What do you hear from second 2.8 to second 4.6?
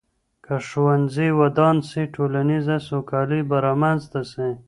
سوکالي به رامنځته سي.